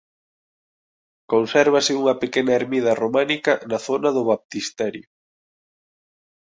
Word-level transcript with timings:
Consérvase 1.31 1.91
unha 2.01 2.15
pequena 2.21 2.53
ermida 2.61 2.91
románica 3.03 3.53
na 3.69 3.77
zona 3.87 4.09
do 4.17 4.23
baptisterio. 4.31 5.07